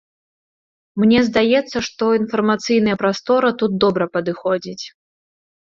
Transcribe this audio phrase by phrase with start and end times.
[1.03, 4.85] Мне здаецца, што інфармацыйная прастора тут добра падыходзіць.